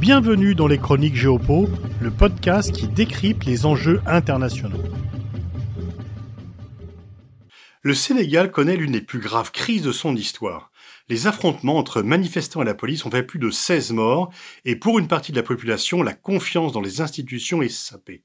Bienvenue 0.00 0.54
dans 0.54 0.66
les 0.66 0.78
Chroniques 0.78 1.14
Géopo, 1.14 1.68
le 2.00 2.10
podcast 2.10 2.72
qui 2.72 2.88
décrypte 2.88 3.44
les 3.44 3.66
enjeux 3.66 4.00
internationaux. 4.06 4.82
Le 7.82 7.92
Sénégal 7.92 8.50
connaît 8.50 8.78
l'une 8.78 8.92
des 8.92 9.02
plus 9.02 9.18
graves 9.18 9.50
crises 9.50 9.82
de 9.82 9.92
son 9.92 10.16
histoire. 10.16 10.72
Les 11.10 11.26
affrontements 11.26 11.76
entre 11.76 12.00
manifestants 12.00 12.62
et 12.62 12.64
la 12.64 12.72
police 12.72 13.04
ont 13.04 13.10
fait 13.10 13.22
plus 13.22 13.38
de 13.38 13.50
16 13.50 13.92
morts, 13.92 14.32
et 14.64 14.74
pour 14.74 14.98
une 14.98 15.06
partie 15.06 15.32
de 15.32 15.36
la 15.36 15.42
population, 15.42 16.02
la 16.02 16.14
confiance 16.14 16.72
dans 16.72 16.80
les 16.80 17.02
institutions 17.02 17.60
est 17.60 17.68
sapée. 17.68 18.22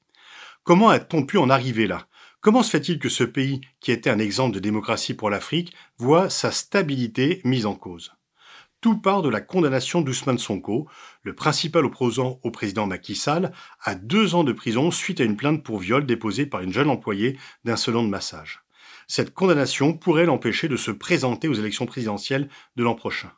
Comment 0.64 0.88
a-t-on 0.88 1.26
pu 1.26 1.36
en 1.36 1.50
arriver 1.50 1.86
là? 1.86 2.06
Comment 2.40 2.62
se 2.62 2.70
fait-il 2.70 2.98
que 2.98 3.10
ce 3.10 3.24
pays, 3.24 3.60
qui 3.80 3.92
était 3.92 4.08
un 4.08 4.18
exemple 4.18 4.54
de 4.54 4.60
démocratie 4.60 5.12
pour 5.12 5.28
l'Afrique, 5.28 5.74
voit 5.98 6.30
sa 6.30 6.52
stabilité 6.52 7.42
mise 7.44 7.66
en 7.66 7.74
cause? 7.74 8.12
Tout 8.80 8.98
part 8.98 9.22
de 9.22 9.28
la 9.28 9.40
condamnation 9.40 10.00
d'Ousmane 10.00 10.38
Sonko, 10.38 10.88
le 11.22 11.34
principal 11.34 11.84
opposant 11.84 12.40
au 12.42 12.50
président 12.50 12.86
Macky 12.86 13.14
Sall, 13.14 13.52
à 13.82 13.94
deux 13.94 14.34
ans 14.34 14.44
de 14.44 14.52
prison 14.52 14.90
suite 14.90 15.20
à 15.20 15.24
une 15.24 15.36
plainte 15.36 15.62
pour 15.62 15.78
viol 15.78 16.06
déposée 16.06 16.46
par 16.46 16.60
une 16.60 16.72
jeune 16.72 16.90
employée 16.90 17.38
d'un 17.64 17.76
salon 17.76 18.04
de 18.04 18.08
massage. 18.08 18.62
Cette 19.08 19.34
condamnation 19.34 19.92
pourrait 19.92 20.26
l'empêcher 20.26 20.68
de 20.68 20.76
se 20.76 20.90
présenter 20.90 21.48
aux 21.48 21.54
élections 21.54 21.86
présidentielles 21.86 22.48
de 22.76 22.82
l'an 22.82 22.94
prochain. 22.94 23.32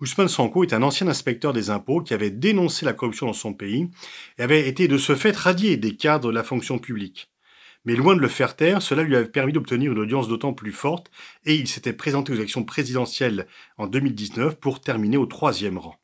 Ousmane 0.00 0.28
Sonko 0.28 0.64
est 0.64 0.72
un 0.72 0.82
ancien 0.82 1.06
inspecteur 1.08 1.52
des 1.52 1.70
impôts 1.70 2.02
qui 2.02 2.14
avait 2.14 2.30
dénoncé 2.30 2.84
la 2.84 2.94
corruption 2.94 3.26
dans 3.26 3.32
son 3.32 3.54
pays 3.54 3.88
et 4.38 4.42
avait 4.42 4.68
été 4.68 4.88
de 4.88 4.98
ce 4.98 5.14
fait 5.14 5.36
radié 5.36 5.76
des 5.76 5.96
cadres 5.96 6.28
de 6.28 6.34
la 6.34 6.42
fonction 6.42 6.78
publique. 6.78 7.30
Mais 7.84 7.96
loin 7.96 8.16
de 8.16 8.20
le 8.20 8.28
faire 8.28 8.56
taire, 8.56 8.80
cela 8.80 9.02
lui 9.02 9.14
avait 9.14 9.28
permis 9.28 9.52
d'obtenir 9.52 9.92
une 9.92 9.98
audience 9.98 10.26
d'autant 10.26 10.54
plus 10.54 10.72
forte 10.72 11.10
et 11.44 11.54
il 11.54 11.68
s'était 11.68 11.92
présenté 11.92 12.32
aux 12.32 12.36
élections 12.36 12.64
présidentielles 12.64 13.46
en 13.76 13.86
2019 13.86 14.56
pour 14.56 14.80
terminer 14.80 15.18
au 15.18 15.26
troisième 15.26 15.76
rang. 15.76 15.98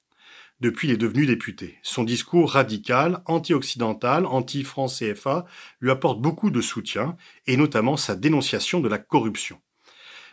Depuis, 0.60 0.88
il 0.88 0.94
est 0.94 0.98
devenu 0.98 1.24
député. 1.24 1.78
Son 1.82 2.04
discours 2.04 2.52
radical, 2.52 3.22
anti-occidental, 3.24 4.26
anti-France 4.26 4.98
CFA 4.98 5.46
lui 5.80 5.90
apporte 5.90 6.20
beaucoup 6.20 6.50
de 6.50 6.60
soutien 6.60 7.16
et 7.46 7.56
notamment 7.56 7.96
sa 7.96 8.14
dénonciation 8.14 8.80
de 8.80 8.88
la 8.88 8.98
corruption. 8.98 9.58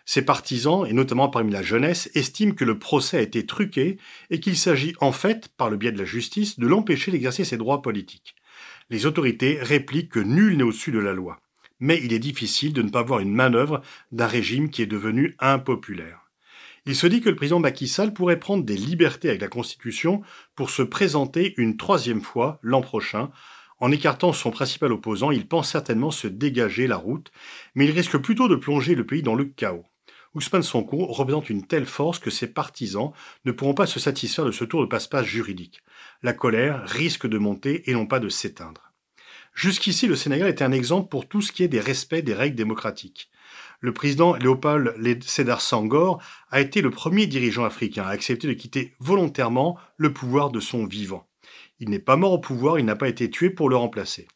Ses 0.05 0.23
partisans, 0.23 0.85
et 0.85 0.93
notamment 0.93 1.29
parmi 1.29 1.51
la 1.51 1.63
jeunesse, 1.63 2.09
estiment 2.13 2.53
que 2.53 2.65
le 2.65 2.77
procès 2.77 3.17
a 3.17 3.21
été 3.21 3.45
truqué 3.45 3.97
et 4.29 4.41
qu'il 4.41 4.57
s'agit 4.57 4.95
en 4.99 5.13
fait, 5.13 5.49
par 5.55 5.69
le 5.69 5.77
biais 5.77 5.93
de 5.93 5.97
la 5.97 6.05
justice, 6.05 6.59
de 6.59 6.67
l'empêcher 6.67 7.11
d'exercer 7.11 7.45
ses 7.45 7.57
droits 7.57 7.81
politiques 7.81 8.35
les 8.89 9.05
autorités 9.05 9.59
répliquent 9.61 10.11
que 10.11 10.19
nul 10.19 10.57
n'est 10.57 10.63
au-dessus 10.63 10.91
de 10.91 10.99
la 10.99 11.13
loi. 11.13 11.39
Mais 11.79 11.99
il 12.03 12.13
est 12.13 12.19
difficile 12.19 12.73
de 12.73 12.81
ne 12.81 12.89
pas 12.89 13.03
voir 13.03 13.19
une 13.19 13.33
manœuvre 13.33 13.81
d'un 14.11 14.27
régime 14.27 14.69
qui 14.69 14.81
est 14.81 14.87
devenu 14.87 15.35
impopulaire. 15.39 16.27
Il 16.85 16.95
se 16.95 17.05
dit 17.05 17.19
que 17.19 17.29
le 17.29 17.35
président 17.35 17.59
Macky 17.59 17.87
Sall 17.87 18.13
pourrait 18.13 18.39
prendre 18.39 18.63
des 18.63 18.77
libertés 18.77 19.27
avec 19.27 19.41
la 19.41 19.49
Constitution 19.49 20.21
pour 20.55 20.69
se 20.69 20.81
présenter 20.81 21.53
une 21.57 21.75
troisième 21.75 22.21
fois 22.21 22.59
l'an 22.61 22.81
prochain. 22.81 23.29
En 23.79 23.91
écartant 23.91 24.31
son 24.31 24.51
principal 24.51 24.93
opposant, 24.93 25.31
il 25.31 25.47
pense 25.47 25.69
certainement 25.69 26.11
se 26.11 26.27
dégager 26.27 26.87
la 26.87 26.95
route, 26.95 27.31
mais 27.75 27.85
il 27.85 27.91
risque 27.91 28.17
plutôt 28.17 28.47
de 28.47 28.55
plonger 28.55 28.95
le 28.95 29.05
pays 29.05 29.21
dans 29.21 29.35
le 29.35 29.45
chaos. 29.45 29.85
Ousmane 30.33 30.63
Sonko 30.63 31.05
représente 31.07 31.49
une 31.49 31.65
telle 31.65 31.85
force 31.85 32.19
que 32.19 32.29
ses 32.29 32.47
partisans 32.47 33.11
ne 33.45 33.51
pourront 33.51 33.73
pas 33.73 33.87
se 33.87 33.99
satisfaire 33.99 34.45
de 34.45 34.51
ce 34.51 34.63
tour 34.63 34.81
de 34.81 34.87
passe-passe 34.87 35.25
juridique. 35.25 35.81
La 36.23 36.33
colère 36.33 36.87
risque 36.87 37.27
de 37.27 37.37
monter 37.37 37.89
et 37.89 37.93
non 37.93 38.05
pas 38.05 38.19
de 38.19 38.29
s'éteindre. 38.29 38.91
Jusqu'ici, 39.53 40.05
le 40.05 40.15
Sénégal 40.15 40.49
était 40.49 40.63
un 40.63 40.71
exemple 40.71 41.09
pour 41.09 41.27
tout 41.27 41.41
ce 41.41 41.51
qui 41.51 41.63
est 41.63 41.67
des 41.67 41.79
respects 41.79 42.23
des 42.23 42.35
règles 42.35 42.55
démocratiques. 42.55 43.31
Le 43.79 43.93
président 43.93 44.35
Léopold 44.35 45.23
Sédar 45.23 45.61
Senghor 45.61 46.21
a 46.51 46.61
été 46.61 46.81
le 46.81 46.91
premier 46.91 47.25
dirigeant 47.25 47.63
africain 47.65 48.03
à 48.03 48.09
accepter 48.09 48.47
de 48.47 48.53
quitter 48.53 48.93
volontairement 48.99 49.77
le 49.97 50.13
pouvoir 50.13 50.51
de 50.51 50.59
son 50.59 50.85
vivant. 50.85 51.27
Il 51.79 51.89
n'est 51.89 51.99
pas 51.99 52.17
mort 52.17 52.33
au 52.33 52.39
pouvoir, 52.39 52.79
il 52.79 52.85
n'a 52.85 52.95
pas 52.95 53.07
été 53.07 53.29
tué 53.29 53.49
pour 53.49 53.69
le 53.69 53.75
remplacer. 53.75 54.27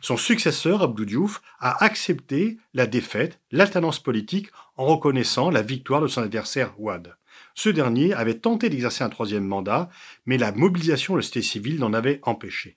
Son 0.00 0.16
successeur, 0.16 0.82
Abdou 0.82 1.04
Diouf, 1.04 1.42
a 1.58 1.84
accepté 1.84 2.58
la 2.72 2.86
défaite, 2.86 3.40
l'alternance 3.50 3.98
politique, 3.98 4.48
en 4.76 4.86
reconnaissant 4.86 5.50
la 5.50 5.62
victoire 5.62 6.00
de 6.00 6.06
son 6.06 6.22
adversaire 6.22 6.78
Ouad. 6.78 7.16
Ce 7.54 7.68
dernier 7.68 8.14
avait 8.14 8.38
tenté 8.38 8.68
d'exercer 8.68 9.02
un 9.02 9.08
troisième 9.08 9.46
mandat, 9.46 9.88
mais 10.26 10.38
la 10.38 10.52
mobilisation 10.52 11.14
de 11.14 11.18
la 11.18 11.22
société 11.22 11.42
civile 11.42 11.78
l'en 11.80 11.92
avait 11.92 12.20
empêché. 12.22 12.76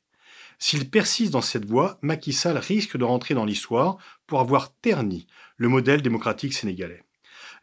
S'il 0.58 0.90
persiste 0.90 1.34
dans 1.34 1.42
cette 1.42 1.66
voie, 1.66 1.98
Macky 2.02 2.34
Sall 2.34 2.58
risque 2.58 2.98
de 2.98 3.04
rentrer 3.04 3.34
dans 3.34 3.46
l'histoire 3.46 3.98
pour 4.28 4.40
avoir 4.40 4.74
terni 4.76 5.28
le 5.58 5.70
modèle 5.70 6.02
démocratique 6.02 6.54
sénégalais. 6.54 7.04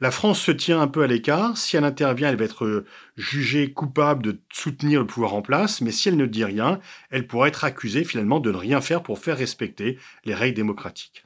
La 0.00 0.12
France 0.12 0.40
se 0.40 0.52
tient 0.52 0.80
un 0.80 0.86
peu 0.86 1.02
à 1.02 1.08
l'écart. 1.08 1.56
Si 1.56 1.76
elle 1.76 1.84
intervient, 1.84 2.28
elle 2.28 2.36
va 2.36 2.44
être 2.44 2.64
euh, 2.64 2.86
jugée 3.16 3.72
coupable 3.72 4.22
de 4.22 4.40
soutenir 4.52 5.00
le 5.00 5.06
pouvoir 5.06 5.34
en 5.34 5.42
place, 5.42 5.80
mais 5.80 5.90
si 5.90 6.08
elle 6.08 6.16
ne 6.16 6.26
dit 6.26 6.44
rien, 6.44 6.78
elle 7.10 7.26
pourra 7.26 7.48
être 7.48 7.64
accusée 7.64 8.04
finalement 8.04 8.38
de 8.38 8.52
ne 8.52 8.56
rien 8.56 8.80
faire 8.80 9.02
pour 9.02 9.18
faire 9.18 9.36
respecter 9.36 9.98
les 10.24 10.34
règles 10.34 10.54
démocratiques. 10.54 11.24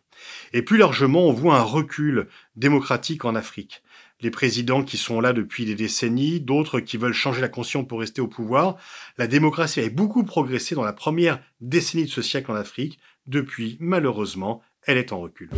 Et 0.54 0.62
plus 0.62 0.78
largement, 0.78 1.26
on 1.26 1.32
voit 1.32 1.58
un 1.58 1.62
recul 1.62 2.28
démocratique 2.56 3.26
en 3.26 3.34
Afrique. 3.34 3.82
Les 4.22 4.30
présidents 4.30 4.84
qui 4.84 4.96
sont 4.96 5.20
là 5.20 5.34
depuis 5.34 5.66
des 5.66 5.74
décennies, 5.74 6.40
d'autres 6.40 6.80
qui 6.80 6.96
veulent 6.96 7.12
changer 7.12 7.42
la 7.42 7.48
conscience 7.48 7.86
pour 7.86 8.00
rester 8.00 8.22
au 8.22 8.28
pouvoir. 8.28 8.76
La 9.18 9.26
démocratie 9.26 9.80
a 9.80 9.88
beaucoup 9.90 10.24
progressé 10.24 10.74
dans 10.74 10.84
la 10.84 10.92
première 10.92 11.40
décennie 11.60 12.04
de 12.04 12.10
ce 12.10 12.22
siècle 12.22 12.52
en 12.52 12.54
Afrique. 12.54 13.00
Depuis, 13.26 13.76
malheureusement, 13.80 14.62
elle 14.86 14.96
est 14.96 15.12
en 15.12 15.20
recul. 15.20 15.50